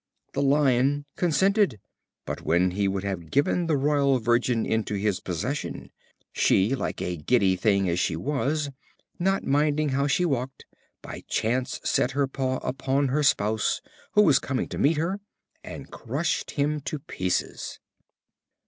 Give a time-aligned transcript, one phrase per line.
[0.33, 1.79] The Lion consented;
[2.25, 5.91] but, when he would have given the royal virgin into his possession,
[6.33, 8.71] she, like a giddy thing as she was,
[9.19, 10.65] not minding how she walked,
[11.03, 13.79] by chance set her paw upon her spouse,
[14.13, 15.19] who was coming to meet her,
[15.63, 17.79] and crushed him to pieces.